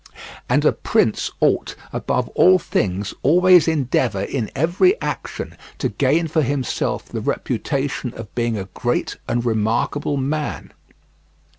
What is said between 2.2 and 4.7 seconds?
all things, always endeavour in